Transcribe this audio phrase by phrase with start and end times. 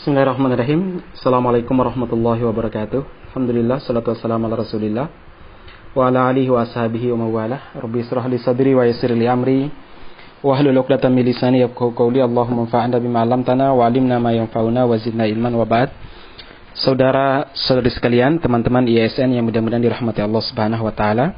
[0.00, 1.04] Bismillahirrahmanirrahim.
[1.12, 3.04] Assalamualaikum warahmatullahi wabarakatuh.
[3.04, 5.12] Alhamdulillah, salatu wassalamu ala rasulillah.
[5.92, 7.76] Wa ala alihi wa ashabihi wa mawalah.
[7.76, 9.68] Rabbi israh li sadri wa yassir li amri.
[10.40, 12.24] Wa hlul 'uqdatam min lisani yafqahu qawli.
[12.24, 15.92] Allahumma anfa'na bima 'allamtana wa 'allimna ma yanfa'una wa zidna ilman wa ba'd.
[16.80, 21.36] Saudara saudari sekalian, teman-teman ISN yang mudah-mudahan dirahmati Allah Subhanahu wa taala.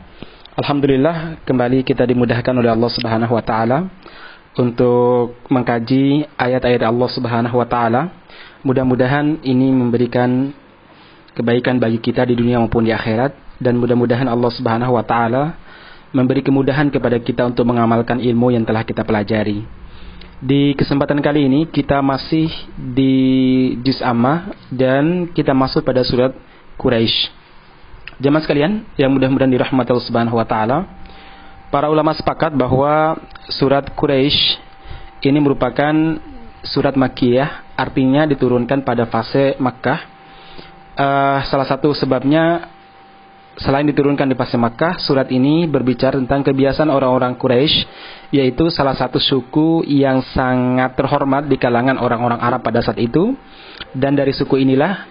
[0.54, 3.90] Alhamdulillah kembali kita dimudahkan oleh Allah Subhanahu wa taala
[4.54, 8.22] untuk mengkaji ayat-ayat Allah Subhanahu wa taala
[8.62, 10.54] Mudah-mudahan ini memberikan
[11.34, 15.58] kebaikan bagi kita di dunia maupun di akhirat dan mudah-mudahan Allah Subhanahu wa taala
[16.14, 19.66] memberi kemudahan kepada kita untuk mengamalkan ilmu yang telah kita pelajari.
[20.38, 23.14] Di kesempatan kali ini kita masih di
[23.82, 26.30] juz amma dan kita masuk pada surat
[26.78, 27.34] Quraisy.
[28.22, 30.86] Jemaah sekalian yang mudah-mudahan dirahmati Allah Subhanahu wa taala,
[31.74, 33.18] para ulama sepakat bahwa
[33.58, 34.38] surat Quraisy
[35.26, 35.94] ini merupakan
[36.62, 40.00] surat Makkiyah artinya diturunkan pada fase Makkah.
[40.92, 42.70] Uh, salah satu sebabnya
[43.58, 47.84] selain diturunkan di fase Makkah, surat ini berbicara tentang kebiasaan orang-orang Quraisy,
[48.30, 53.34] yaitu salah satu suku yang sangat terhormat di kalangan orang-orang Arab pada saat itu.
[53.92, 55.04] Dan dari suku inilah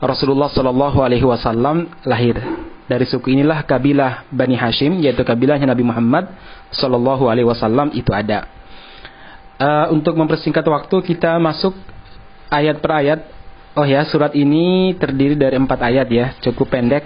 [0.00, 2.38] Rasulullah Shallallahu Alaihi Wasallam lahir.
[2.84, 6.28] Dari suku inilah kabilah Bani Hashim, yaitu kabilahnya Nabi Muhammad
[6.72, 8.48] Shallallahu Alaihi Wasallam itu ada.
[9.54, 11.72] Uh, untuk mempersingkat waktu kita masuk
[12.50, 13.20] ayat per ayat.
[13.74, 17.02] Oh ya, surat ini terdiri dari empat ayat ya, cukup pendek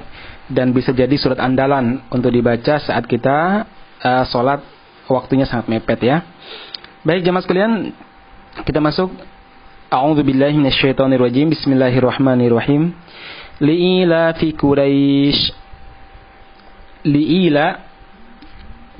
[0.52, 3.64] dan bisa jadi surat andalan untuk dibaca saat kita
[4.04, 4.60] uh, sholat
[5.08, 6.24] waktunya sangat mepet ya.
[7.08, 7.72] Baik jemaah sekalian,
[8.68, 9.08] kita masuk.
[9.88, 11.48] A'udzu billahi minasyaitonir rajim.
[11.48, 12.92] Bismillahirrahmanirrahim.
[13.64, 15.40] Li'ila fi Quraisy.
[17.08, 17.88] Li'ila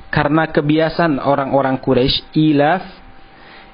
[0.09, 2.81] karena kebiasaan orang-orang Quraisy ilaf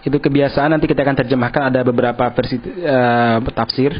[0.05, 1.73] itu kebiasaan nanti kita akan terjemahkan.
[1.73, 3.97] Ada beberapa versi uh, tafsir.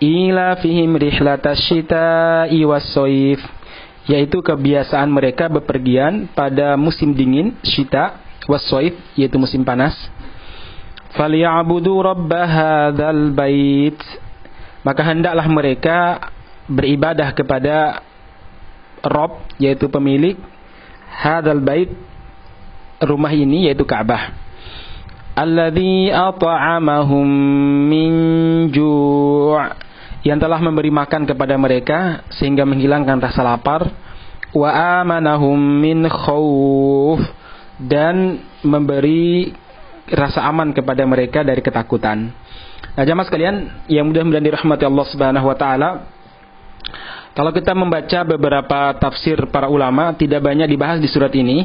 [0.00, 3.38] Ila fihim rihlatasyita'i was-soif.
[4.08, 9.94] Yaitu kebiasaan mereka bepergian pada musim dingin syita was-soif yaitu musim panas.
[11.12, 14.00] Falyabudu rabb hadzal bait.
[14.82, 15.98] Maka hendaklah mereka
[16.66, 18.00] beribadah kepada
[19.04, 20.40] Rob yaitu pemilik
[21.20, 21.92] hadzal bait
[23.02, 24.42] rumah ini yaitu Ka'bah
[25.32, 27.26] alladzi at'amahum
[27.88, 28.12] min
[28.72, 29.56] ju'
[30.22, 33.90] yang telah memberi makan kepada mereka sehingga menghilangkan rasa lapar
[34.52, 34.70] wa
[35.02, 37.18] amanahum min khauf
[37.80, 39.50] dan memberi
[40.12, 42.30] rasa aman kepada mereka dari ketakutan.
[42.92, 45.90] Nah, jamaah sekalian yang mudah-mudahan dirahmati Allah Subhanahu wa taala,
[47.32, 51.64] kalau kita membaca beberapa tafsir para ulama tidak banyak dibahas di surat ini,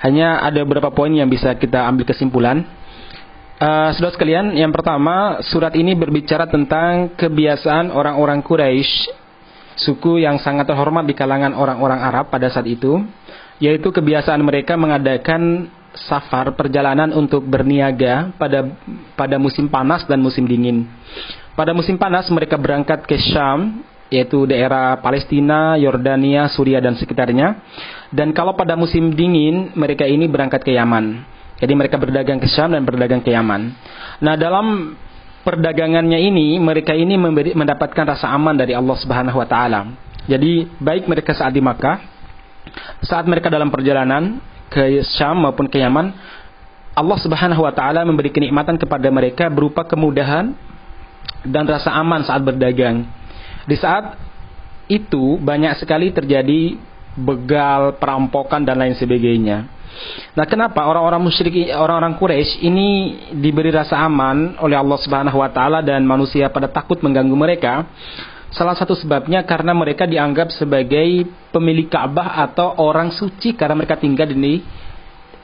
[0.00, 2.64] hanya ada beberapa poin yang bisa kita ambil kesimpulan.
[3.54, 9.14] Uh, saudara sekalian, yang pertama surat ini berbicara tentang kebiasaan orang-orang Quraisy,
[9.78, 12.98] suku yang sangat terhormat di kalangan orang-orang Arab pada saat itu,
[13.62, 18.66] yaitu kebiasaan mereka mengadakan safar perjalanan untuk berniaga pada
[19.14, 20.90] pada musim panas dan musim dingin.
[21.54, 27.62] Pada musim panas mereka berangkat ke Syam, yaitu daerah Palestina, Yordania, Suriah dan sekitarnya.
[28.10, 31.33] Dan kalau pada musim dingin mereka ini berangkat ke Yaman.
[31.58, 33.74] Jadi mereka berdagang ke Syam dan berdagang ke Yaman.
[34.18, 34.98] Nah, dalam
[35.46, 39.92] perdagangannya ini mereka ini memberi, mendapatkan rasa aman dari Allah Subhanahu wa taala.
[40.24, 42.00] Jadi baik mereka saat di Makkah,
[43.04, 44.40] saat mereka dalam perjalanan
[44.72, 46.10] ke Syam maupun ke Yaman,
[46.96, 50.56] Allah Subhanahu wa taala memberi kenikmatan kepada mereka berupa kemudahan
[51.44, 53.04] dan rasa aman saat berdagang.
[53.68, 54.16] Di saat
[54.88, 56.76] itu banyak sekali terjadi
[57.14, 59.73] begal, perampokan dan lain sebagainya.
[60.34, 62.88] Nah, kenapa orang-orang musyrik, orang-orang Quraisy ini
[63.38, 67.86] diberi rasa aman oleh Allah Subhanahu wa taala dan manusia pada takut mengganggu mereka?
[68.54, 74.30] Salah satu sebabnya karena mereka dianggap sebagai pemilik Ka'bah atau orang suci karena mereka tinggal
[74.30, 74.62] di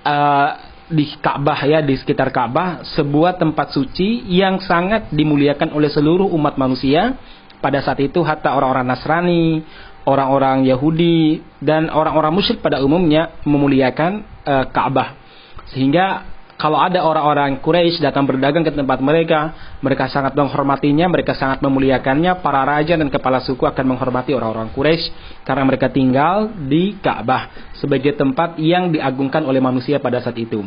[0.07, 0.51] uh,
[0.91, 6.55] di Ka'bah ya di sekitar Ka'bah sebuah tempat suci yang sangat dimuliakan oleh seluruh umat
[6.55, 7.19] manusia
[7.59, 9.63] pada saat itu hatta orang-orang Nasrani,
[10.09, 15.17] orang-orang Yahudi dan orang-orang musyrik pada umumnya memuliakan uh, Ka'bah.
[15.71, 16.27] Sehingga
[16.61, 22.45] kalau ada orang-orang Quraisy datang berdagang ke tempat mereka, mereka sangat menghormatinya, mereka sangat memuliakannya.
[22.45, 28.13] Para raja dan kepala suku akan menghormati orang-orang Quraisy karena mereka tinggal di Ka'bah sebagai
[28.13, 30.61] tempat yang diagungkan oleh manusia pada saat itu.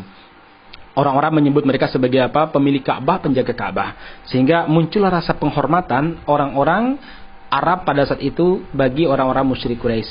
[0.94, 2.50] Orang-orang menyebut mereka sebagai apa?
[2.50, 3.90] Pemilik Ka'bah, penjaga Ka'bah.
[4.30, 6.98] Sehingga muncullah rasa penghormatan orang-orang
[7.54, 10.10] Arab pada saat itu bagi orang-orang musyrik Quraisy.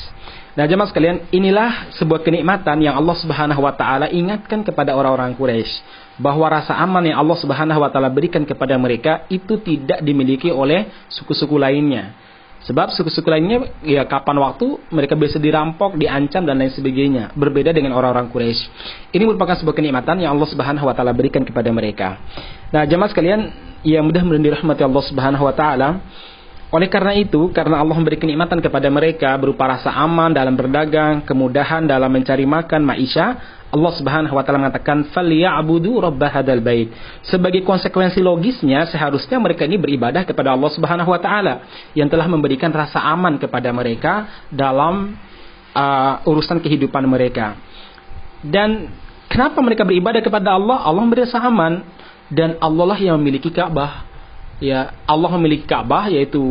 [0.53, 5.83] Nah, jemaah sekalian, inilah sebuah kenikmatan yang Allah Subhanahu wa taala ingatkan kepada orang-orang Quraisy
[6.21, 10.87] bahwa rasa aman yang Allah Subhanahu wa taala berikan kepada mereka itu tidak dimiliki oleh
[11.09, 12.15] suku-suku lainnya.
[12.63, 17.35] Sebab suku-suku lainnya ya kapan waktu mereka bisa dirampok, diancam dan lain sebagainya.
[17.35, 18.61] Berbeda dengan orang-orang Quraisy.
[19.11, 22.23] Ini merupakan sebuah kenikmatan yang Allah Subhanahu wa taala berikan kepada mereka.
[22.71, 23.51] Nah, jemaah sekalian,
[23.83, 25.99] yang mudah-mudahan dirahmati Allah Subhanahu wa taala,
[26.73, 31.85] oleh karena itu, karena Allah memberi kenikmatan kepada mereka berupa rasa aman dalam berdagang, kemudahan
[31.85, 33.37] dalam mencari makan, maisha,
[33.69, 36.89] Allah Subhanahu wa taala mengatakan falyabudu rabb hadzal bait.
[37.29, 41.61] Sebagai konsekuensi logisnya seharusnya mereka ini beribadah kepada Allah Subhanahu wa taala
[41.93, 45.13] yang telah memberikan rasa aman kepada mereka dalam
[45.77, 47.53] uh, urusan kehidupan mereka.
[48.41, 48.89] Dan
[49.29, 50.81] kenapa mereka beribadah kepada Allah?
[50.89, 51.85] Allah memberi rasa aman
[52.33, 54.12] dan Allah lah yang memiliki Ka'bah
[54.59, 56.41] ya Allah memiliki Ka'bah yaitu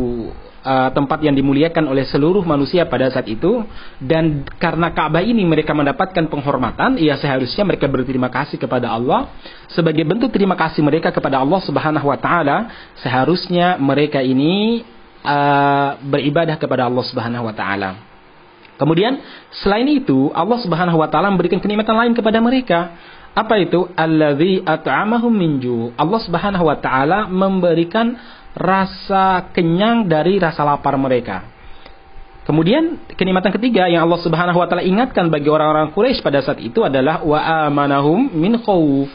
[0.63, 3.61] uh, tempat yang dimuliakan oleh seluruh manusia pada saat itu.
[3.99, 9.29] Dan karena Ka'bah ini mereka mendapatkan penghormatan ya seharusnya mereka berterima kasih kepada Allah.
[9.69, 12.71] Sebagai bentuk terima kasih mereka kepada Allah Subhanahu wa taala
[13.03, 14.81] seharusnya mereka ini
[15.21, 17.91] uh, beribadah kepada Allah Subhanahu wa taala.
[18.73, 19.21] Kemudian
[19.61, 22.79] selain itu Allah Subhanahu wa taala memberikan kenikmatan lain kepada mereka
[23.33, 23.89] apa itu?
[23.97, 25.89] Alladzi at'amahum minju.
[25.97, 28.13] Allah Subhanahu wa taala memberikan
[28.53, 31.49] rasa kenyang dari rasa lapar mereka.
[32.45, 36.85] Kemudian kenikmatan ketiga yang Allah Subhanahu wa taala ingatkan bagi orang-orang Quraisy pada saat itu
[36.85, 39.09] adalah wa amanahum min khauf.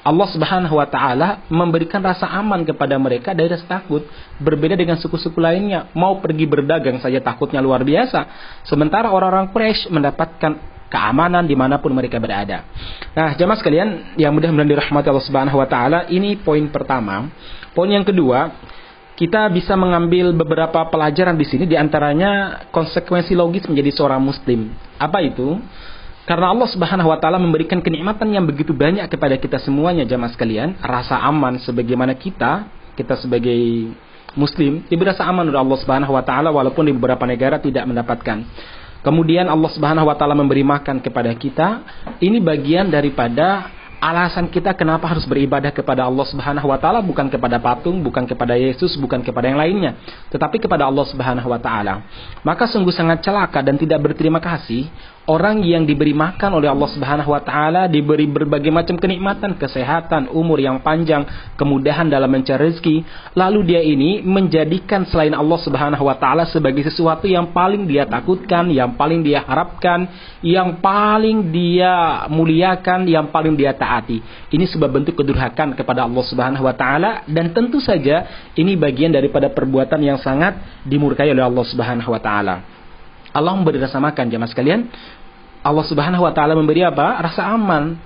[0.00, 4.02] Allah Subhanahu wa taala memberikan rasa aman kepada mereka dari rasa takut,
[4.42, 5.92] berbeda dengan suku-suku lainnya.
[5.94, 8.26] Mau pergi berdagang saja takutnya luar biasa.
[8.66, 12.66] Sementara orang-orang Quraisy mendapatkan keamanan di mana pun mereka berada.
[13.14, 17.30] Nah, jamaah sekalian yang mudah-mudahan dirahmati Allah Subhanahu Wa Taala, ini poin pertama.
[17.72, 18.50] Poin yang kedua,
[19.14, 24.74] kita bisa mengambil beberapa pelajaran di sini, di antaranya konsekuensi logis menjadi seorang Muslim.
[24.98, 25.62] Apa itu?
[26.26, 30.78] Karena Allah Subhanahu Wa Taala memberikan kenikmatan yang begitu banyak kepada kita semuanya, jamaah sekalian,
[30.82, 32.66] rasa aman sebagaimana kita,
[32.98, 33.94] kita sebagai
[34.38, 38.46] Muslim diberi rasa aman oleh Allah Subhanahu Wa Taala, walaupun di beberapa negara tidak mendapatkan.
[39.00, 41.84] Kemudian Allah Subhanahu wa taala memberi makan kepada kita.
[42.20, 47.60] Ini bagian daripada alasan kita kenapa harus beribadah kepada Allah Subhanahu wa taala bukan kepada
[47.60, 50.00] patung, bukan kepada Yesus, bukan kepada yang lainnya,
[50.32, 52.04] tetapi kepada Allah Subhanahu wa taala.
[52.40, 54.88] Maka sungguh sangat celaka dan tidak berterima kasih
[55.28, 60.58] orang yang diberi makan oleh Allah Subhanahu wa taala, diberi berbagai macam kenikmatan, kesehatan, umur
[60.58, 61.22] yang panjang,
[61.54, 62.96] kemudahan dalam mencari rezeki,
[63.36, 68.72] lalu dia ini menjadikan selain Allah Subhanahu wa taala sebagai sesuatu yang paling dia takutkan,
[68.72, 70.08] yang paling dia harapkan,
[70.40, 74.22] yang paling dia muliakan, yang paling dia taat taati.
[74.54, 79.50] Ini sebuah bentuk kedurhakan kepada Allah Subhanahu wa taala dan tentu saja ini bagian daripada
[79.50, 82.79] perbuatan yang sangat dimurkai oleh Allah Subhanahu wa taala.
[83.30, 84.90] Allah memberi rasa makan jemaah sekalian.
[85.60, 87.20] Allah Subhanahu wa taala memberi apa?
[87.20, 87.98] Rasa aman.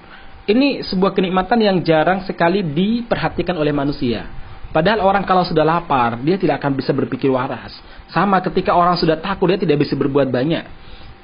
[0.44, 4.28] Ini sebuah kenikmatan yang jarang sekali diperhatikan oleh manusia.
[4.74, 7.72] Padahal orang kalau sudah lapar, dia tidak akan bisa berpikir waras.
[8.10, 10.66] Sama ketika orang sudah takut, dia tidak bisa berbuat banyak.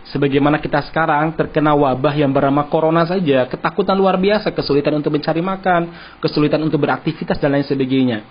[0.08, 5.38] Sebagaimana kita sekarang terkena wabah yang bernama corona saja, ketakutan luar biasa, kesulitan untuk mencari
[5.44, 5.92] makan,
[6.24, 8.24] kesulitan untuk beraktivitas dan lain sebagainya.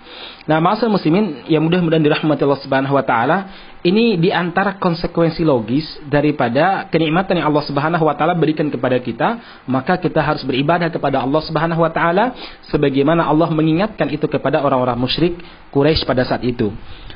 [0.50, 3.36] Nah, masa muslimin yang mudah-mudahan dirahmati Allah Subhanahu wa taala,
[3.80, 9.62] ini di antara konsekuensi logis daripada kenikmatan yang Allah Subhanahu wa taala berikan kepada kita,
[9.64, 12.36] maka kita harus beribadah kepada Allah Subhanahu wa taala
[12.68, 15.40] sebagaimana Allah mengingatkan itu kepada orang-orang musyrik
[15.72, 16.68] Quraisy pada saat itu.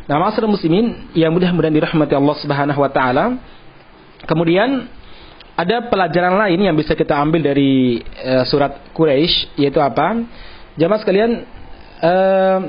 [0.09, 3.25] Nah, masa muslimin yang mudah-mudahan dirahmati Allah Subhanahu wa taala,
[4.25, 4.89] Kemudian
[5.55, 10.19] ada pelajaran lain yang bisa kita ambil dari uh, surat Quraisy yaitu apa?
[10.75, 11.31] Jamaah sekalian
[12.03, 12.61] uh,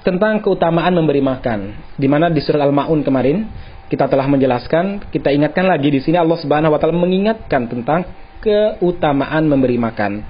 [0.00, 1.76] tentang keutamaan memberi makan.
[2.00, 3.44] Di mana di surat Al-Maun kemarin
[3.92, 8.06] kita telah menjelaskan, kita ingatkan lagi di sini Allah Subhanahu wa taala mengingatkan tentang
[8.40, 10.24] keutamaan memberi makan.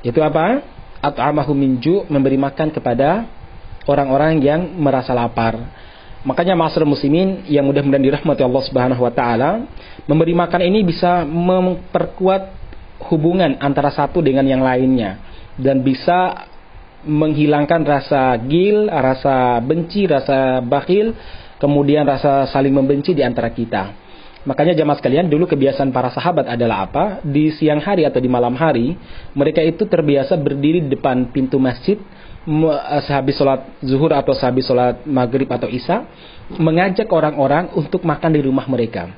[0.00, 0.62] Itu apa?
[1.02, 3.26] At'amahu minju memberi makan kepada
[3.84, 5.58] orang-orang yang merasa lapar.
[6.22, 9.66] Makanya masyarakat muslimin yang mudah-mudahan dirahmati Allah Subhanahu wa taala,
[10.06, 12.62] memberi makan ini bisa memperkuat
[13.10, 15.18] hubungan antara satu dengan yang lainnya
[15.58, 16.46] dan bisa
[17.02, 21.10] menghilangkan rasa gil, rasa benci, rasa bakhil,
[21.58, 24.02] kemudian rasa saling membenci di antara kita.
[24.42, 27.04] Makanya jamaah sekalian, dulu kebiasaan para sahabat adalah apa?
[27.22, 28.98] Di siang hari atau di malam hari,
[29.38, 31.94] mereka itu terbiasa berdiri di depan pintu masjid
[33.06, 36.06] sehabis sholat zuhur atau sehabis sholat maghrib atau isya
[36.58, 39.10] mengajak orang-orang untuk makan di rumah mereka.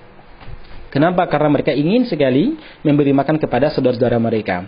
[0.92, 1.26] Kenapa?
[1.26, 2.54] Karena mereka ingin sekali
[2.86, 4.62] memberi makan kepada saudara-saudara mereka.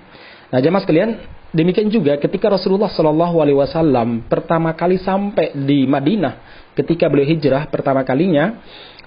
[0.50, 1.22] Nah, jemaah sekalian,
[1.54, 7.70] demikian juga ketika Rasulullah Shallallahu Alaihi Wasallam pertama kali sampai di Madinah, ketika beliau hijrah
[7.70, 8.58] pertama kalinya,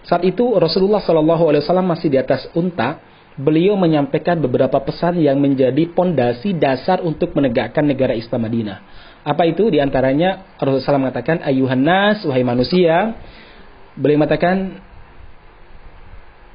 [0.10, 2.98] Saat itu Rasulullah Shallallahu Alaihi Wasallam masih di atas unta.
[3.40, 8.78] Beliau menyampaikan beberapa pesan yang menjadi pondasi dasar untuk menegakkan negara Islam Madinah.
[9.30, 9.70] Apa itu?
[9.70, 13.14] Di antaranya Rasulullah SAW mengatakan, Ayuhan nas, wahai manusia.
[13.94, 14.82] Beliau mengatakan,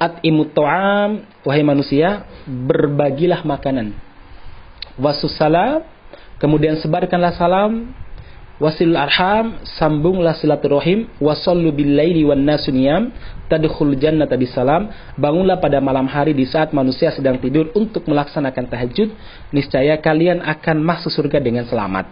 [0.03, 3.95] At imut to'am, wahai manusia, berbagilah makanan.
[4.99, 5.87] Wasussalam,
[6.43, 7.95] kemudian sebarkanlah salam
[8.63, 11.11] wasil arham sambunglah silaturahim.
[11.19, 13.11] Wasallu bil laili wan nasuniyam
[13.51, 14.91] tadkhul jannata bisalam.
[15.19, 19.09] Bangunlah pada malam hari di saat manusia sedang tidur untuk melaksanakan tahajud.
[19.51, 22.05] Niscaya kalian akan masuk surga dengan selamat.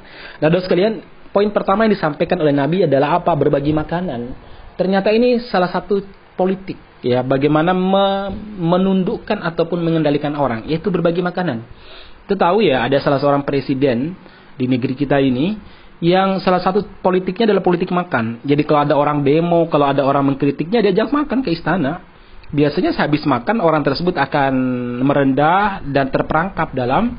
[0.42, 0.92] Nah Saudara sekalian
[1.30, 3.32] poin pertama yang disampaikan oleh Nabi adalah apa?
[3.34, 4.34] Berbagi makanan.
[4.76, 6.02] Ternyata ini salah satu
[6.34, 7.20] politik ya.
[7.22, 11.64] Bagaimana me menundukkan ataupun mengendalikan orang yaitu berbagi makanan.
[12.22, 14.14] Kita tahu ya ada salah seorang presiden
[14.54, 15.58] di negeri kita ini
[16.02, 18.42] yang salah satu politiknya adalah politik makan.
[18.42, 22.02] Jadi kalau ada orang demo, kalau ada orang mengkritiknya, diajak makan ke istana.
[22.52, 24.52] Biasanya sehabis makan orang tersebut akan
[25.06, 27.16] merendah dan terperangkap dalam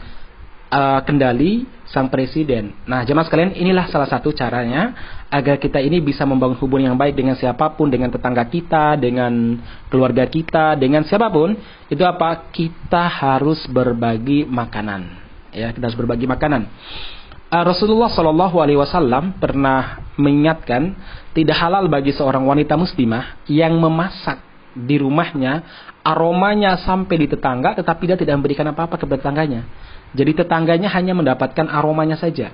[0.69, 2.75] uh, kendali sang presiden.
[2.83, 4.93] Nah, jemaah sekalian, inilah salah satu caranya
[5.31, 9.63] agar kita ini bisa membangun hubungan yang baik dengan siapa pun, dengan tetangga kita, dengan
[9.87, 11.55] keluarga kita, dengan siapa pun.
[11.87, 12.51] Itu apa?
[12.51, 15.01] Kita harus berbagi makanan.
[15.55, 16.65] Ya, kita harus berbagi makanan.
[17.53, 20.98] Uh, Rasulullah Shallallahu Alaihi Wasallam pernah mengingatkan
[21.38, 24.41] tidak halal bagi seorang wanita muslimah yang memasak
[24.74, 25.62] di rumahnya
[26.01, 29.69] aromanya sampai di tetangga tetapi dia tidak memberikan apa-apa kepada tetangganya.
[30.17, 32.50] Jadi tetangganya hanya mendapatkan aromanya saja.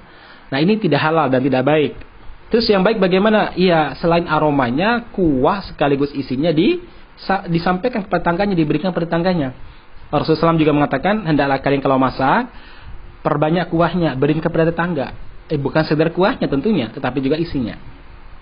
[0.51, 1.95] Nah ini tidak halal dan tidak baik.
[2.51, 3.55] Terus yang baik bagaimana?
[3.55, 6.75] Iya selain aromanya kuah sekaligus isinya di
[7.47, 9.55] disampaikan kepada tetangganya diberikan kepada tetangganya.
[10.11, 12.51] Rasulullah SAW juga mengatakan hendaklah kalian kalau masak
[13.21, 15.15] perbanyak kuahnya, berikan kepada tetangga.
[15.49, 17.75] Eh bukan sekedar kuahnya tentunya, tetapi juga isinya.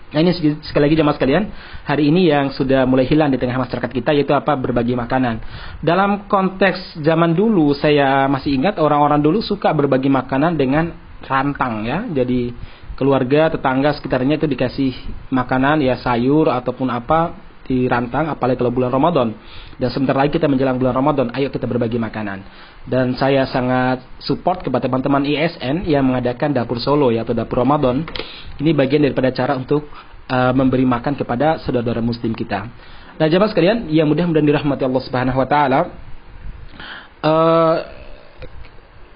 [0.08, 0.32] Nah ini
[0.64, 1.44] sekali lagi jemaah sekalian,
[1.84, 4.56] hari ini yang sudah mulai hilang di tengah masyarakat kita yaitu apa?
[4.56, 5.40] Berbagi makanan.
[5.84, 10.96] Dalam konteks zaman dulu saya masih ingat orang-orang dulu suka berbagi makanan dengan
[11.28, 12.08] rantang ya.
[12.08, 12.56] Jadi
[12.96, 14.92] keluarga, tetangga sekitarnya itu dikasih
[15.28, 19.36] makanan ya sayur ataupun apa dirantang apalagi kalau bulan Ramadan.
[19.76, 22.40] Dan sebentar lagi kita menjelang bulan Ramadan, ayo kita berbagi makanan.
[22.88, 28.08] Dan saya sangat support kepada teman-teman ISN yang mengadakan dapur Solo ya atau dapur Ramadan.
[28.56, 29.84] Ini bagian daripada cara untuk
[30.32, 32.64] uh, memberi makan kepada saudara-saudara muslim kita.
[33.20, 35.80] Nah, jemaah sekalian, yang mudah-mudahan dirahmati Allah Subhanahu wa taala.
[37.18, 37.76] Uh,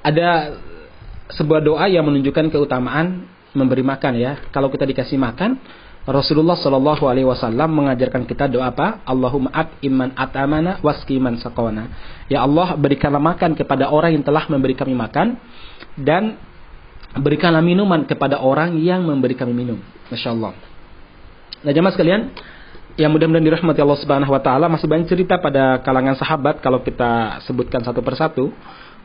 [0.02, 0.58] ada
[1.30, 4.32] sebuah doa yang menunjukkan keutamaan memberi makan ya.
[4.50, 5.56] Kalau kita dikasih makan,
[6.02, 9.06] Rasulullah Shallallahu Alaihi Wasallam mengajarkan kita doa apa?
[9.06, 11.86] Allahumma at iman atamana waskiman sakona.
[12.26, 15.38] Ya Allah berikanlah makan kepada orang yang telah memberi kami makan
[15.94, 16.42] dan
[17.14, 19.78] berikanlah minuman kepada orang yang memberi kami minum.
[20.10, 20.58] Masya Allah.
[21.62, 22.34] Nah jemaah sekalian,
[22.98, 27.40] yang mudah-mudahan dirahmati Allah Subhanahu Wa Taala masih banyak cerita pada kalangan sahabat kalau kita
[27.46, 28.50] sebutkan satu persatu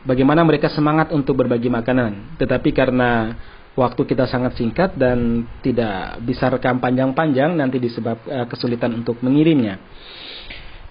[0.02, 2.36] bagaimana mereka semangat untuk berbagi makanan.
[2.42, 3.38] Tetapi karena
[3.78, 9.78] waktu kita sangat singkat dan tidak bisa rekam panjang-panjang nanti disebab uh, kesulitan untuk mengirimnya.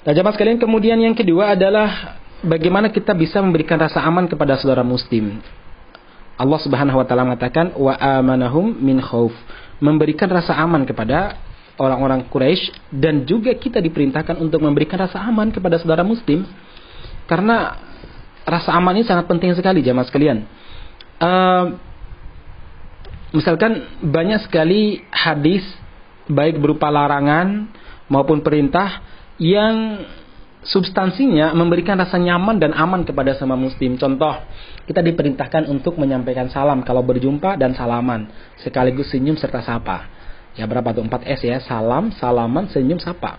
[0.07, 4.87] Nah, jamaah sekalian, kemudian yang kedua adalah bagaimana kita bisa memberikan rasa aman kepada saudara
[4.87, 5.43] muslim.
[6.39, 9.35] Allah Subhanahu wa taala mengatakan wa amanahum min khauf,
[9.83, 11.35] memberikan rasa aman kepada
[11.75, 16.47] orang-orang Quraisy dan juga kita diperintahkan untuk memberikan rasa aman kepada saudara muslim
[17.27, 17.75] karena
[18.47, 20.47] rasa aman ini sangat penting sekali jamaah sekalian.
[21.17, 21.86] Uh,
[23.35, 25.63] misalkan banyak sekali hadis
[26.27, 27.71] baik berupa larangan
[28.11, 29.03] maupun perintah
[29.39, 30.03] yang
[30.67, 33.95] substansinya memberikan rasa nyaman dan aman kepada sama muslim.
[33.95, 34.35] Contoh,
[34.83, 38.27] kita diperintahkan untuk menyampaikan salam kalau berjumpa dan salaman,
[38.59, 40.09] sekaligus senyum serta sapa.
[40.57, 43.37] Ya berapa tuh 4 S ya, salam, salaman, senyum, sapa.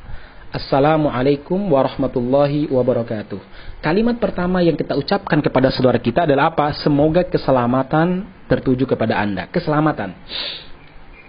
[0.49, 3.37] Assalamualaikum warahmatullahi wabarakatuh.
[3.85, 6.73] Kalimat pertama yang kita ucapkan kepada saudara kita adalah apa?
[6.81, 9.45] Semoga keselamatan tertuju kepada Anda.
[9.53, 10.17] Keselamatan.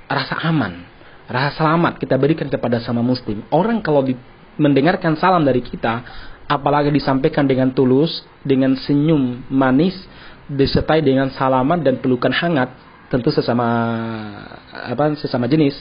[0.07, 0.87] Rasa aman.
[1.27, 3.43] Rasa selamat kita berikan kepada sama muslim.
[3.51, 4.15] Orang kalau di,
[4.55, 5.99] mendengarkan salam dari kita,
[6.47, 9.99] apalagi disampaikan dengan tulus, dengan senyum manis,
[10.47, 12.71] disertai dengan salaman dan pelukan hangat,
[13.09, 13.65] tentu sesama
[14.69, 15.73] apa sesama jenis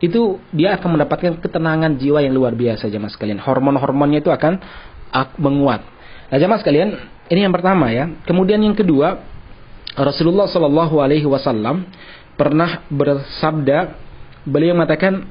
[0.00, 3.38] itu dia akan mendapatkan ketenangan jiwa yang luar biasa jemaah sekalian.
[3.38, 4.58] Hormon-hormonnya itu akan
[5.36, 5.84] menguat.
[6.32, 6.96] Nah jemaah sekalian
[7.28, 8.08] ini yang pertama ya.
[8.24, 9.20] Kemudian yang kedua
[9.92, 11.84] Rasulullah Shallallahu Alaihi Wasallam
[12.40, 14.00] pernah bersabda
[14.48, 15.28] beliau mengatakan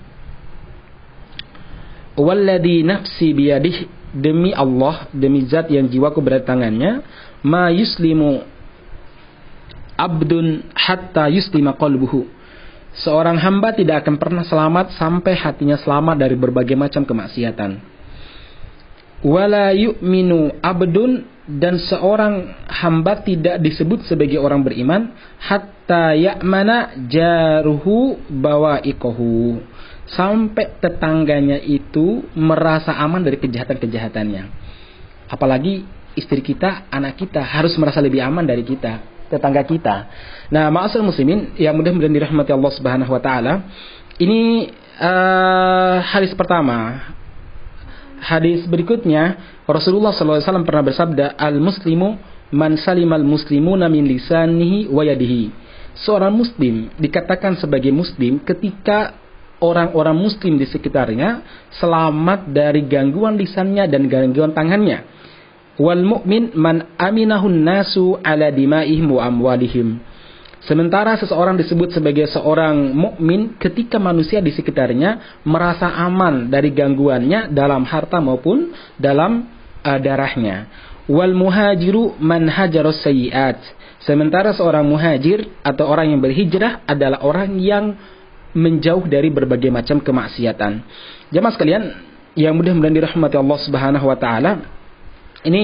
[2.13, 7.01] Walladhi nafsi biyadih demi Allah demi zat yang jiwaku berada tangannya
[7.41, 8.43] ma yuslimu
[10.01, 12.25] abdun hatta yuslima qalbuhu.
[12.91, 17.79] seorang hamba tidak akan pernah selamat sampai hatinya selamat dari berbagai macam kemaksiatan.
[19.23, 29.61] Wala yu'minu abdun dan seorang hamba tidak disebut sebagai orang beriman hatta ya'mana jaruhu bawaikohu
[30.11, 34.43] sampai tetangganya itu merasa aman dari kejahatan-kejahatannya.
[35.31, 35.87] Apalagi
[36.19, 38.99] istri kita, anak kita harus merasa lebih aman dari kita,
[39.31, 39.95] tetangga kita.
[40.51, 43.53] Nah, ma'asal muslimin yang mudah-mudahan dirahmati Allah Subhanahu wa taala.
[44.19, 44.67] Ini
[44.99, 47.07] uh, hadis pertama.
[48.21, 52.19] Hadis berikutnya Rasulullah SAW pernah bersabda, "Al-muslimu
[52.53, 55.49] man salimal muslimuna min lisanihi wa yadihi."
[56.05, 59.17] Seorang muslim dikatakan sebagai muslim ketika
[59.61, 61.45] orang-orang muslim di sekitarnya
[61.77, 65.20] selamat dari gangguan lisannya dan gangguan tangannya.
[65.79, 70.01] Wal mu'min man aminahun nasu ala dimaihim wa amwalihim.
[70.61, 77.81] Sementara seseorang disebut sebagai seorang mukmin ketika manusia di sekitarnya merasa aman dari gangguannya dalam
[77.81, 78.69] harta maupun
[79.01, 79.49] dalam
[79.81, 80.69] uh, darahnya.
[81.09, 83.57] Wal muhajiru man hajaros sayyiat.
[84.05, 87.97] Sementara seorang muhajir atau orang yang berhijrah adalah orang yang
[88.53, 90.83] menjauh dari berbagai macam kemaksiatan.
[91.33, 91.83] Jamaah sekalian,
[92.37, 94.51] yang mudah-mudahan dirahmati Allah Subhanahu wa taala.
[95.41, 95.63] Ini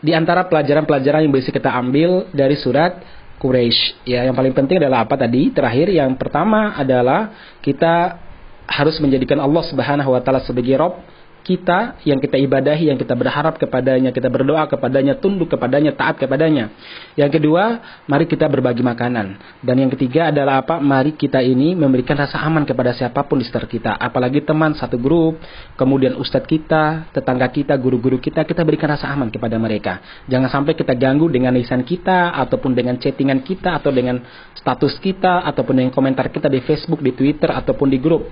[0.00, 3.00] di antara pelajaran-pelajaran yang bisa kita ambil dari surat
[3.40, 4.04] Quraisy.
[4.08, 5.48] Ya, yang paling penting adalah apa tadi?
[5.52, 7.32] Terakhir yang pertama adalah
[7.64, 8.20] kita
[8.68, 11.00] harus menjadikan Allah Subhanahu wa taala sebagai Rob
[11.42, 16.72] kita yang kita ibadahi, yang kita berharap kepadanya, kita berdoa kepadanya, tunduk kepadanya, taat kepadanya.
[17.16, 19.40] Yang kedua, mari kita berbagi makanan.
[19.64, 20.78] Dan yang ketiga adalah apa?
[20.78, 23.92] Mari kita ini memberikan rasa aman kepada siapa pun di sekitar kita.
[23.96, 25.40] Apalagi teman satu grup,
[25.74, 30.24] kemudian ustadz kita, tetangga kita, guru-guru kita, kita berikan rasa aman kepada mereka.
[30.28, 34.20] Jangan sampai kita ganggu dengan lisan kita, ataupun dengan chattingan kita, atau dengan
[34.54, 38.28] status kita, ataupun dengan komentar kita di Facebook, di Twitter, ataupun di grup.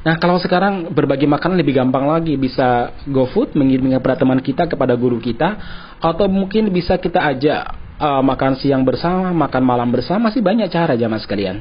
[0.00, 5.20] Nah kalau sekarang berbagi makanan lebih gampang lagi bisa GoFood mengirimkan teman kita kepada guru
[5.20, 5.60] kita
[6.00, 7.60] atau mungkin bisa kita ajak
[8.00, 11.60] uh, makan siang bersama, makan malam bersama masih banyak cara jamaah sekalian.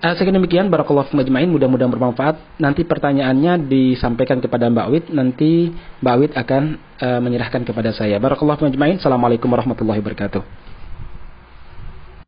[0.00, 2.62] Uh, sekian demikian barakallahu majma'in mudah-mudahan bermanfaat.
[2.62, 6.62] Nanti pertanyaannya disampaikan kepada Mbak Wid, nanti Mbak Wid akan
[7.02, 8.22] uh, menyerahkan kepada saya.
[8.22, 9.02] Barakallahu majma'in.
[9.02, 10.70] Assalamualaikum warahmatullahi wabarakatuh.